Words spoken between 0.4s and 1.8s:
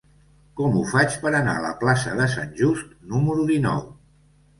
Com ho faig per anar a la